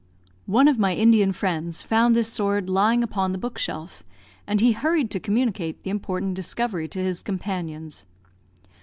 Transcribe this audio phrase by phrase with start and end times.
[0.47, 4.01] One of my Indian friends found this sword lying upon the bookshelf,
[4.47, 8.05] and he hurried to communicate the important discovery to his companions.